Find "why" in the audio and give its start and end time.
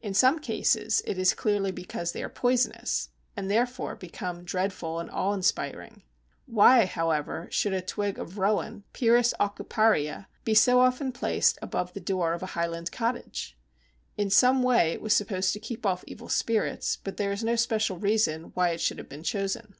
6.46-6.86, 18.54-18.70